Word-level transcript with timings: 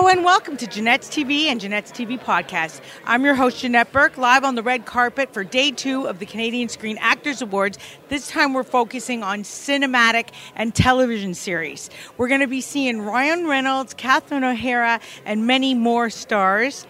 Hello 0.00 0.08
and 0.08 0.24
welcome 0.24 0.56
to 0.56 0.66
Janette's 0.66 1.10
TV 1.10 1.44
and 1.44 1.60
Janette's 1.60 1.92
TV 1.92 2.18
podcast. 2.18 2.80
I'm 3.04 3.22
your 3.22 3.34
host, 3.34 3.60
Janette 3.60 3.92
Burke, 3.92 4.16
live 4.16 4.44
on 4.44 4.54
the 4.54 4.62
red 4.62 4.86
carpet 4.86 5.34
for 5.34 5.44
day 5.44 5.72
two 5.72 6.06
of 6.06 6.20
the 6.20 6.24
Canadian 6.24 6.70
Screen 6.70 6.96
Actors 7.02 7.42
Awards. 7.42 7.76
This 8.08 8.26
time 8.26 8.54
we're 8.54 8.62
focusing 8.62 9.22
on 9.22 9.42
cinematic 9.42 10.30
and 10.56 10.74
television 10.74 11.34
series. 11.34 11.90
We're 12.16 12.28
going 12.28 12.40
to 12.40 12.46
be 12.46 12.62
seeing 12.62 13.02
Ryan 13.02 13.46
Reynolds, 13.46 13.92
Catherine 13.92 14.42
O'Hara, 14.42 15.00
and 15.26 15.46
many 15.46 15.74
more 15.74 16.08
stars. 16.08 16.86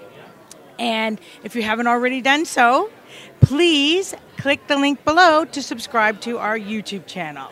And 0.78 1.20
if 1.42 1.56
you 1.56 1.64
haven't 1.64 1.88
already 1.88 2.20
done 2.20 2.44
so, 2.44 2.92
please 3.40 4.14
click 4.36 4.68
the 4.68 4.76
link 4.76 5.04
below 5.04 5.44
to 5.46 5.62
subscribe 5.62 6.20
to 6.20 6.38
our 6.38 6.56
YouTube 6.56 7.08
channel. 7.08 7.50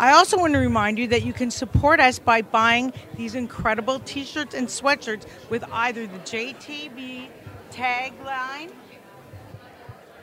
I 0.00 0.12
also 0.12 0.38
want 0.38 0.54
to 0.54 0.58
remind 0.58 0.98
you 0.98 1.08
that 1.08 1.24
you 1.24 1.34
can 1.34 1.50
support 1.50 2.00
us 2.00 2.18
by 2.18 2.40
buying 2.40 2.94
these 3.16 3.34
incredible 3.34 3.98
t 4.00 4.24
shirts 4.24 4.54
and 4.54 4.66
sweatshirts 4.66 5.26
with 5.50 5.62
either 5.70 6.06
the 6.06 6.18
JTV 6.20 7.26
tagline 7.70 8.70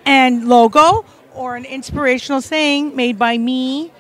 and 0.04 0.48
logo 0.48 1.06
or 1.36 1.56
an 1.56 1.66
inspirational 1.66 2.42
saying 2.42 2.96
made 2.96 3.20
by 3.20 3.38
me 3.38 3.92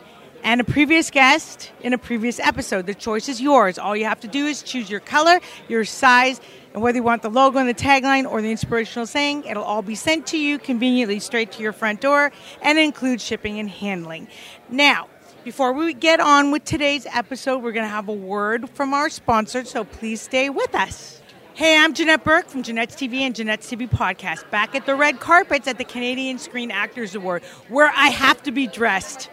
and 0.43 0.61
a 0.61 0.63
previous 0.63 1.11
guest 1.11 1.71
in 1.81 1.93
a 1.93 1.97
previous 1.99 2.39
episode. 2.39 2.87
The 2.87 2.95
choice 2.95 3.29
is 3.29 3.39
yours. 3.39 3.77
All 3.77 3.95
you 3.95 4.05
have 4.05 4.21
to 4.21 4.27
do 4.27 4.47
is 4.47 4.63
choose 4.63 4.89
your 4.89 4.99
color, 4.99 5.39
your 5.67 5.85
size, 5.85 6.41
and 6.73 6.81
whether 6.81 6.97
you 6.97 7.03
want 7.03 7.21
the 7.21 7.29
logo 7.29 7.59
and 7.59 7.69
the 7.69 7.75
tagline 7.75 8.27
or 8.27 8.41
the 8.41 8.49
inspirational 8.49 9.05
saying, 9.05 9.43
it'll 9.43 9.63
all 9.63 9.83
be 9.83 9.93
sent 9.93 10.25
to 10.27 10.39
you 10.39 10.57
conveniently 10.57 11.19
straight 11.19 11.51
to 11.51 11.61
your 11.61 11.71
front 11.71 12.01
door 12.01 12.31
and 12.63 12.79
include 12.79 13.21
shipping 13.21 13.59
and 13.59 13.69
handling. 13.69 14.27
Now, 14.69 15.07
before 15.47 15.71
we 15.71 15.93
get 15.93 16.19
on 16.19 16.51
with 16.51 16.65
today's 16.65 17.05
episode, 17.05 17.63
we're 17.63 17.71
going 17.71 17.85
to 17.85 17.89
have 17.89 18.09
a 18.09 18.13
word 18.13 18.69
from 18.71 18.93
our 18.93 19.09
sponsor, 19.09 19.63
so 19.63 19.85
please 19.85 20.19
stay 20.19 20.49
with 20.49 20.75
us. 20.75 21.21
Hey, 21.53 21.77
I'm 21.77 21.93
Janette 21.93 22.25
Burke 22.25 22.49
from 22.49 22.63
Janette's 22.63 22.97
TV 22.97 23.21
and 23.21 23.33
Janette's 23.33 23.71
TV 23.71 23.89
podcast, 23.89 24.51
back 24.51 24.75
at 24.75 24.85
the 24.85 24.93
red 24.93 25.21
carpets 25.21 25.65
at 25.69 25.77
the 25.77 25.85
Canadian 25.85 26.37
Screen 26.37 26.69
Actors 26.69 27.15
Award, 27.15 27.45
where 27.69 27.89
I 27.95 28.09
have 28.09 28.43
to 28.43 28.51
be 28.51 28.67
dressed. 28.67 29.29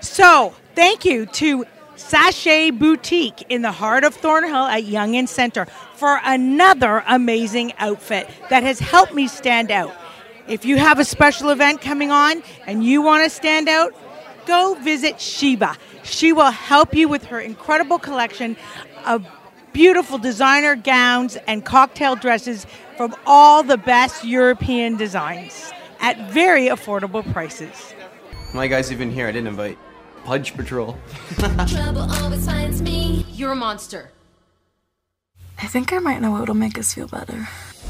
So, 0.00 0.54
thank 0.76 1.04
you 1.04 1.26
to 1.26 1.64
Sachet 1.96 2.70
Boutique 2.70 3.44
in 3.48 3.62
the 3.62 3.72
heart 3.72 4.04
of 4.04 4.14
Thornhill 4.14 4.66
at 4.66 4.84
Yonge 4.84 5.16
and 5.16 5.28
Centre 5.28 5.66
for 5.96 6.20
another 6.22 7.02
amazing 7.08 7.72
outfit 7.78 8.30
that 8.50 8.62
has 8.62 8.78
helped 8.78 9.14
me 9.14 9.26
stand 9.26 9.72
out. 9.72 9.92
If 10.46 10.64
you 10.64 10.76
have 10.76 11.00
a 11.00 11.04
special 11.04 11.50
event 11.50 11.80
coming 11.80 12.12
on 12.12 12.44
and 12.68 12.84
you 12.84 13.02
want 13.02 13.24
to 13.24 13.30
stand 13.30 13.68
out, 13.68 13.94
go 14.46 14.74
visit 14.74 15.20
Sheba. 15.20 15.76
She 16.02 16.32
will 16.32 16.50
help 16.50 16.94
you 16.94 17.08
with 17.08 17.24
her 17.24 17.40
incredible 17.40 17.98
collection 17.98 18.56
of 19.04 19.26
beautiful 19.72 20.18
designer 20.18 20.76
gowns 20.76 21.36
and 21.46 21.64
cocktail 21.64 22.16
dresses 22.16 22.66
from 22.96 23.14
all 23.26 23.62
the 23.62 23.76
best 23.76 24.24
European 24.24 24.96
designs 24.96 25.72
at 26.00 26.30
very 26.30 26.68
affordable 26.68 27.30
prices. 27.32 27.94
My 28.52 28.68
guys 28.68 28.92
even 28.92 29.10
here. 29.10 29.26
I 29.26 29.32
didn't 29.32 29.48
invite. 29.48 29.78
Pudge 30.24 30.54
Patrol. 30.54 30.96
Trouble 31.66 32.06
always 32.10 32.46
finds 32.46 32.80
me. 32.80 33.26
You're 33.32 33.52
a 33.52 33.56
monster. 33.56 34.10
I 35.60 35.66
think 35.66 35.92
I 35.92 35.98
might 35.98 36.20
know 36.20 36.30
what'll 36.30 36.54
make 36.54 36.78
us 36.78 36.94
feel 36.94 37.08
better. 37.08 37.48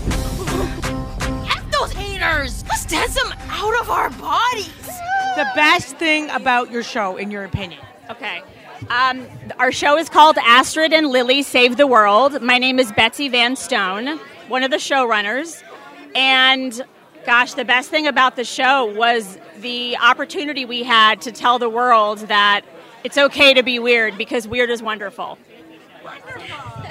F 0.08 1.70
those 1.70 1.92
haters! 1.92 2.64
Let's 2.68 2.86
dance 2.86 3.14
them 3.14 3.32
out 3.48 3.80
of 3.80 3.90
our 3.90 4.10
bodies! 4.10 4.83
The 5.36 5.50
best 5.56 5.96
thing 5.96 6.30
about 6.30 6.70
your 6.70 6.84
show, 6.84 7.16
in 7.16 7.32
your 7.32 7.44
opinion? 7.44 7.80
Okay. 8.08 8.40
Um, 8.88 9.26
our 9.58 9.72
show 9.72 9.98
is 9.98 10.08
called 10.08 10.38
Astrid 10.38 10.92
and 10.92 11.08
Lilly 11.08 11.42
Save 11.42 11.76
the 11.76 11.88
World. 11.88 12.40
My 12.40 12.58
name 12.58 12.78
is 12.78 12.92
Betsy 12.92 13.28
Van 13.28 13.56
Stone, 13.56 14.20
one 14.46 14.62
of 14.62 14.70
the 14.70 14.76
showrunners. 14.76 15.62
And 16.14 16.80
gosh, 17.26 17.54
the 17.54 17.64
best 17.64 17.90
thing 17.90 18.06
about 18.06 18.36
the 18.36 18.44
show 18.44 18.84
was 18.84 19.38
the 19.58 19.96
opportunity 19.96 20.64
we 20.64 20.84
had 20.84 21.20
to 21.22 21.32
tell 21.32 21.58
the 21.58 21.70
world 21.70 22.18
that 22.28 22.60
it's 23.02 23.18
okay 23.18 23.54
to 23.54 23.64
be 23.64 23.80
weird 23.80 24.16
because 24.16 24.46
weird 24.46 24.70
is 24.70 24.82
wonderful. 24.82 25.36
Thank 26.04 26.83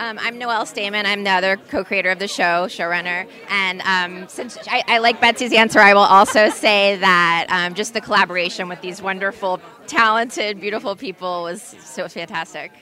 Um, 0.00 0.18
I'm 0.18 0.38
Noelle 0.38 0.64
Stehman. 0.64 1.04
I'm 1.04 1.24
the 1.24 1.30
other 1.30 1.58
co-creator 1.58 2.08
of 2.08 2.18
the 2.18 2.26
show, 2.26 2.68
showrunner. 2.68 3.28
And 3.50 3.82
um, 3.82 4.26
since 4.30 4.56
I, 4.66 4.82
I, 4.88 4.96
like 4.96 5.20
Betsy's 5.20 5.52
answer, 5.52 5.78
I 5.78 5.92
will 5.92 6.00
also 6.00 6.48
say 6.54 6.96
that 6.96 7.46
um, 7.50 7.74
just 7.74 7.92
the 7.92 8.00
collaboration 8.00 8.66
with 8.66 8.80
these 8.80 9.02
wonderful, 9.02 9.60
talented, 9.86 10.58
beautiful 10.58 10.96
people 10.96 11.42
was 11.42 11.60
so 11.60 12.08
fantastic. 12.08 12.72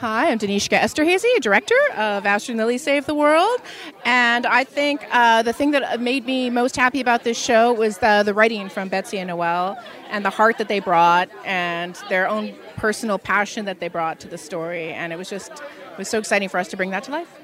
Hi, 0.00 0.30
I'm 0.30 0.38
Danishka 0.38 0.78
Esterhazy, 0.78 1.40
director 1.40 1.74
of 1.96 2.24
Astrid 2.24 2.50
and 2.50 2.58
Lilly 2.58 2.78
Save 2.78 3.06
the 3.06 3.16
World. 3.16 3.60
And 4.04 4.46
I 4.46 4.62
think 4.62 5.04
uh, 5.10 5.42
the 5.42 5.52
thing 5.52 5.72
that 5.72 6.00
made 6.00 6.24
me 6.24 6.50
most 6.50 6.76
happy 6.76 7.00
about 7.00 7.24
this 7.24 7.36
show 7.36 7.72
was 7.72 7.98
the, 7.98 8.22
the 8.24 8.32
writing 8.32 8.68
from 8.68 8.88
Betsy 8.88 9.18
and 9.18 9.26
Noelle 9.26 9.76
and 10.10 10.24
the 10.24 10.30
heart 10.30 10.58
that 10.58 10.68
they 10.68 10.78
brought 10.78 11.28
and 11.44 11.96
their 12.08 12.28
own 12.28 12.54
personal 12.76 13.18
passion 13.18 13.64
that 13.64 13.80
they 13.80 13.88
brought 13.88 14.20
to 14.20 14.28
the 14.28 14.38
story. 14.38 14.92
And 14.92 15.12
it 15.12 15.16
was 15.16 15.28
just, 15.28 15.50
it 15.50 15.98
was 15.98 16.08
so 16.08 16.20
exciting 16.20 16.48
for 16.48 16.58
us 16.58 16.68
to 16.68 16.76
bring 16.76 16.90
that 16.90 17.02
to 17.02 17.10
life. 17.10 17.34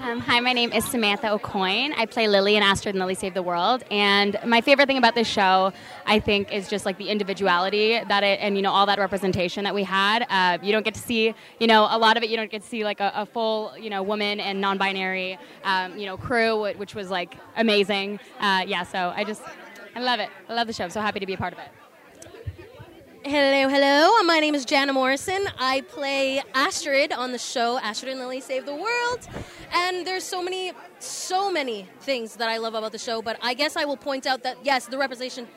Um, 0.00 0.20
hi, 0.20 0.38
my 0.38 0.52
name 0.52 0.72
is 0.72 0.84
Samantha 0.84 1.26
Aucoin. 1.26 1.92
I 1.96 2.06
play 2.06 2.28
Lilly 2.28 2.54
in 2.54 2.62
Astrid 2.62 2.94
and 2.94 3.00
Lilly 3.00 3.16
Save 3.16 3.34
the 3.34 3.42
World. 3.42 3.82
And 3.90 4.38
my 4.46 4.60
favorite 4.60 4.86
thing 4.86 4.96
about 4.96 5.16
this 5.16 5.26
show, 5.26 5.72
I 6.06 6.20
think, 6.20 6.52
is 6.52 6.68
just 6.68 6.86
like 6.86 6.98
the 6.98 7.08
individuality 7.08 8.00
that 8.08 8.22
it, 8.22 8.38
and 8.40 8.54
you 8.54 8.62
know, 8.62 8.70
all 8.70 8.86
that 8.86 9.00
representation 9.00 9.64
that 9.64 9.74
we 9.74 9.82
had. 9.82 10.24
Uh, 10.30 10.58
you 10.62 10.70
don't 10.70 10.84
get 10.84 10.94
to 10.94 11.00
see, 11.00 11.34
you 11.58 11.66
know, 11.66 11.88
a 11.90 11.98
lot 11.98 12.16
of 12.16 12.22
it. 12.22 12.30
You 12.30 12.36
don't 12.36 12.50
get 12.50 12.62
to 12.62 12.68
see 12.68 12.84
like 12.84 13.00
a, 13.00 13.10
a 13.12 13.26
full, 13.26 13.76
you 13.76 13.90
know, 13.90 14.04
woman 14.04 14.38
and 14.38 14.60
non-binary, 14.60 15.36
um, 15.64 15.98
you 15.98 16.06
know, 16.06 16.16
crew, 16.16 16.72
which 16.76 16.94
was 16.94 17.10
like 17.10 17.36
amazing. 17.56 18.20
Uh, 18.38 18.64
yeah, 18.68 18.84
so 18.84 19.12
I 19.16 19.24
just, 19.24 19.42
I 19.96 20.00
love 20.00 20.20
it. 20.20 20.30
I 20.48 20.54
love 20.54 20.68
the 20.68 20.72
show. 20.72 20.84
I'm 20.84 20.90
so 20.90 21.00
happy 21.00 21.18
to 21.18 21.26
be 21.26 21.34
a 21.34 21.38
part 21.38 21.52
of 21.52 21.58
it. 21.58 21.68
Hello, 23.24 23.68
hello. 23.68 24.22
My 24.22 24.38
name 24.38 24.54
is 24.54 24.64
Jana 24.64 24.92
Morrison. 24.92 25.48
I 25.58 25.80
play 25.80 26.40
Astrid 26.54 27.12
on 27.12 27.32
the 27.32 27.38
show 27.38 27.76
Astrid 27.80 28.12
and 28.12 28.20
Lilly 28.20 28.40
Save 28.40 28.64
the 28.64 28.76
World. 28.76 29.28
And 29.72 30.06
there's 30.06 30.22
so 30.22 30.40
many, 30.40 30.72
so 31.00 31.50
many 31.50 31.88
things 32.00 32.36
that 32.36 32.48
I 32.48 32.58
love 32.58 32.74
about 32.74 32.92
the 32.92 32.98
show, 32.98 33.20
but 33.20 33.36
I 33.42 33.54
guess 33.54 33.74
I 33.74 33.84
will 33.86 33.96
point 33.96 34.24
out 34.24 34.44
that 34.44 34.58
yes, 34.62 34.86
the 34.86 34.96
representation 34.96 35.48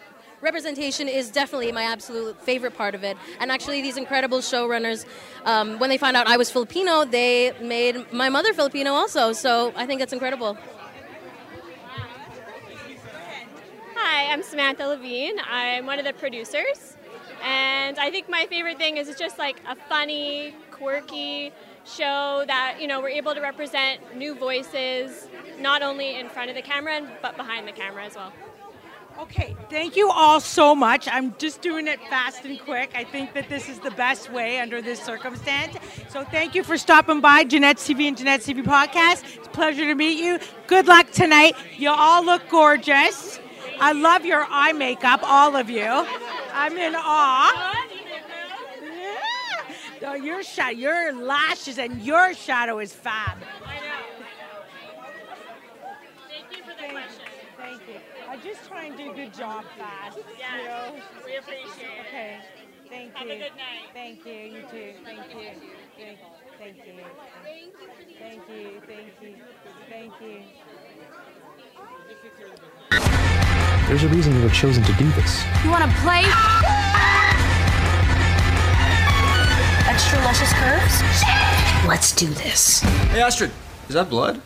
representation 0.42 1.08
is 1.08 1.30
definitely 1.30 1.72
my 1.72 1.84
absolute 1.84 2.42
favorite 2.42 2.76
part 2.76 2.96
of 2.96 3.04
it. 3.04 3.16
And 3.40 3.52
actually, 3.52 3.84
these 3.84 3.96
incredible 3.96 4.40
showrunners, 4.40 5.06
um, 5.46 5.78
when 5.78 5.92
they 5.92 6.00
found 6.00 6.18
out 6.18 6.26
I 6.26 6.38
was 6.38 6.50
Filipino, 6.50 7.06
they 7.06 7.54
made 7.62 8.12
my 8.12 8.30
mother 8.30 8.54
Filipino 8.54 8.94
also. 8.94 9.34
So 9.34 9.72
I 9.76 9.86
think 9.86 10.00
that's 10.00 10.14
incredible. 10.14 10.58
Hi, 13.96 14.34
I'm 14.34 14.42
Samantha 14.42 14.88
Levine. 14.88 15.40
I'm 15.48 15.86
one 15.86 16.00
of 16.00 16.06
the 16.06 16.14
producers. 16.14 16.98
And 17.44 17.98
I 18.00 18.12
think 18.12 18.30
my 18.30 18.46
favorite 18.48 18.78
thing 18.78 18.98
is 18.98 19.10
it's 19.10 19.20
just 19.20 19.38
like 19.38 19.62
a 19.68 19.76
funny, 19.76 20.56
quirky 20.72 21.52
show 21.86 22.44
that, 22.48 22.78
you 22.80 22.88
know, 22.88 23.02
we're 23.02 23.10
able 23.10 23.34
to 23.34 23.42
represent 23.42 24.16
new 24.16 24.36
voices, 24.36 25.28
not 25.60 25.82
only 25.82 26.20
in 26.20 26.30
front 26.30 26.50
of 26.50 26.56
the 26.56 26.62
camera, 26.62 27.02
but 27.22 27.38
behind 27.38 27.68
the 27.68 27.72
camera 27.72 28.06
as 28.06 28.16
well. 28.16 28.32
Okay, 29.20 29.56
thank 29.70 29.96
you 29.96 30.10
all 30.10 30.40
so 30.40 30.74
much. 30.74 31.08
I'm 31.12 31.36
just 31.38 31.62
doing 31.62 31.88
it 31.88 32.00
fast 32.10 32.46
and 32.46 32.60
quick. 32.60 32.92
I 32.96 33.04
think 33.04 33.34
that 33.34 33.50
this 33.50 33.68
is 33.68 33.80
the 33.80 33.92
best 33.92 34.32
way 34.32 34.60
under 34.60 34.82
this 34.82 35.02
circumstance. 35.02 35.76
So 36.10 36.24
thank 36.24 36.56
you 36.56 36.64
for 36.64 36.78
stopping 36.78 37.20
by 37.20 37.44
Janette's 37.44 37.88
TV 37.88 38.08
and 38.08 38.18
Janette's 38.18 38.48
TV 38.48 38.64
podcast. 38.64 39.24
It's 39.38 39.48
a 39.48 39.52
pleasure 39.52 39.86
to 39.86 39.96
meet 39.96 40.18
you. 40.18 40.40
Good 40.68 40.88
luck 40.88 41.12
tonight. 41.12 41.56
You 41.78 41.90
all 41.90 42.24
look 42.24 42.48
gorgeous. 42.50 43.40
I 43.80 43.92
love 43.92 44.26
your 44.26 44.46
eye 44.50 44.74
makeup, 44.74 45.20
all 45.24 45.56
of 45.56 45.70
you. 45.70 46.06
I'm 46.54 46.78
in 46.78 46.96
awe. 46.96 47.86
Yeah. 48.82 49.22
No, 50.02 50.14
your 50.14 50.44
shadow, 50.44 50.78
your 50.78 51.14
lashes 51.14 51.78
and 51.78 52.02
your 52.02 52.34
shadow 52.34 52.80
is 52.80 52.94
fab. 52.94 53.38
I 53.66 53.76
know. 53.76 53.82
Thank 56.28 56.58
you 56.58 56.64
for 56.64 56.70
the 56.70 56.92
question. 56.92 57.26
Thank 57.58 57.82
you. 57.88 58.00
I 58.28 58.38
just 58.38 58.68
try 58.68 58.86
and 58.86 58.98
do 58.98 59.12
a 59.12 59.14
good 59.16 59.34
job 59.34 59.64
fast. 59.78 60.18
Yes, 60.38 60.50
You 60.58 60.68
know? 60.68 61.04
we 61.26 61.36
appreciate 61.38 61.68
it. 61.70 62.08
Okay. 62.08 62.38
Thank 62.90 63.16
Have 63.16 63.28
you. 63.28 63.34
Have 63.34 63.42
a 63.42 63.44
good 63.44 63.58
night. 63.58 63.90
Thank 63.94 64.26
you. 64.26 64.34
You 64.34 64.62
too. 64.72 64.94
Thank 65.06 65.30
you. 65.30 65.36
Thank, 65.38 65.58
you. 65.98 66.18
thank 66.60 66.78
you. 66.78 67.04
Thank 68.20 68.50
you. 68.50 68.82
Thank 68.88 69.22
you. 69.22 69.36
Thank 69.90 70.14
you. 70.22 70.42
There's 73.92 74.04
a 74.04 74.08
reason 74.08 74.34
you 74.38 74.44
were 74.44 74.50
chosen 74.52 74.82
to 74.86 74.94
do 74.94 75.12
this. 75.12 75.44
You 75.66 75.70
want 75.70 75.84
to 75.84 75.98
play? 75.98 76.24
Extra 79.86 80.18
luscious 80.20 80.54
curves? 80.54 81.02
Let's 81.86 82.16
do 82.16 82.28
this. 82.28 82.80
Hey, 83.10 83.22
Astrid. 83.22 83.52
Is 83.90 83.96
that 83.96 84.10
blood? 84.10 84.42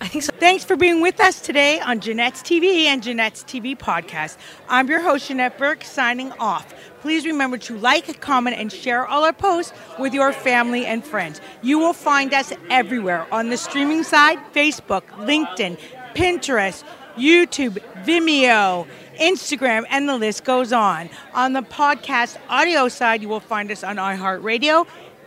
I 0.00 0.06
think 0.06 0.22
so. 0.22 0.32
Thanks 0.38 0.64
for 0.64 0.76
being 0.76 1.00
with 1.00 1.18
us 1.18 1.40
today 1.40 1.80
on 1.80 1.98
Janette's 1.98 2.40
TV 2.40 2.84
and 2.84 3.02
Janette's 3.02 3.42
TV 3.42 3.76
podcast. 3.76 4.36
I'm 4.68 4.86
your 4.86 5.00
host, 5.00 5.26
Janette 5.26 5.58
Burke, 5.58 5.82
signing 5.82 6.30
off. 6.38 6.72
Please 7.00 7.26
remember 7.26 7.58
to 7.58 7.76
like, 7.76 8.20
comment, 8.20 8.56
and 8.56 8.70
share 8.70 9.04
all 9.08 9.24
our 9.24 9.32
posts 9.32 9.72
with 9.98 10.14
your 10.14 10.32
family 10.32 10.86
and 10.86 11.04
friends. 11.04 11.40
You 11.62 11.80
will 11.80 11.94
find 11.94 12.32
us 12.32 12.52
everywhere 12.70 13.26
on 13.34 13.48
the 13.48 13.56
streaming 13.56 14.04
side 14.04 14.38
Facebook, 14.54 15.02
LinkedIn, 15.16 15.80
Pinterest, 16.14 16.84
YouTube, 17.18 17.78
Vimeo, 18.04 18.86
Instagram, 19.18 19.84
and 19.90 20.08
the 20.08 20.16
list 20.16 20.44
goes 20.44 20.72
on. 20.72 21.10
On 21.34 21.52
the 21.52 21.62
podcast 21.62 22.38
audio 22.48 22.88
side, 22.88 23.22
you 23.22 23.28
will 23.28 23.40
find 23.40 23.70
us 23.70 23.82
on 23.84 23.96
iHeartRadio, 23.96 24.86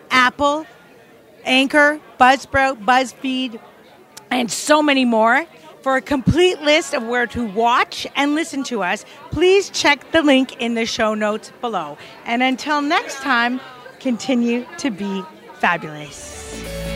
Apple, 0.09 0.65
Anchor, 1.45 1.99
Buzzsprout, 2.19 2.83
BuzzFeed, 2.83 3.59
and 4.29 4.51
so 4.51 4.81
many 4.81 5.05
more. 5.05 5.45
For 5.81 5.97
a 5.97 6.01
complete 6.01 6.61
list 6.61 6.93
of 6.93 7.03
where 7.03 7.25
to 7.27 7.43
watch 7.43 8.05
and 8.15 8.35
listen 8.35 8.63
to 8.65 8.83
us, 8.83 9.03
please 9.31 9.71
check 9.71 10.11
the 10.11 10.21
link 10.21 10.61
in 10.61 10.75
the 10.75 10.85
show 10.85 11.15
notes 11.15 11.51
below. 11.59 11.97
And 12.25 12.43
until 12.43 12.83
next 12.83 13.15
time, 13.15 13.59
continue 13.99 14.65
to 14.77 14.91
be 14.91 15.23
fabulous. 15.55 16.90